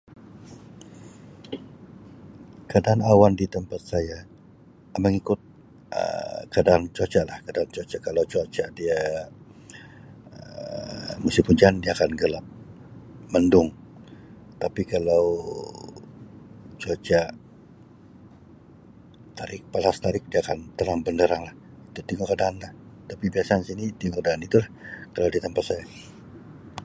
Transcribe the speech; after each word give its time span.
Keadaan 2.69 3.01
awan 3.13 3.33
di 3.41 3.45
tempat 3.55 3.81
saya 3.91 4.17
mengikut 5.03 5.39
Um 5.99 6.39
keadaan 6.53 6.83
cuaca 6.95 7.21
lah 7.29 7.37
keadaan 7.45 7.69
cuaca 7.75 7.97
kalau 8.07 8.23
cuaca 8.31 8.63
dia 8.79 8.99
Um 10.35 11.13
musim 11.23 11.43
hujan 11.49 11.73
dia 11.83 11.91
akan 11.93 12.11
gelap 12.21 12.45
mendung 13.33 13.69
tapi 14.63 14.81
kalau 14.93 15.25
cuaca 16.81 17.21
tarik 19.37 19.61
panas 19.71 19.97
terik 20.03 20.23
dia 20.31 20.39
akan 20.43 20.57
terang 20.77 20.99
benderang 21.05 21.41
lah 21.47 21.55
kita 21.93 22.01
tingu 22.09 22.25
keadaan 22.29 22.55
lah 22.63 22.71
tapi 23.09 23.25
biasanya 23.35 23.63
sini 23.69 23.85
tingu 24.01 24.17
keadaan 24.17 24.41
itu 24.47 24.57
lah 24.61 24.69
kalau 25.13 25.29
di 25.35 25.39
tempat 25.45 25.63
saya. 25.69 25.85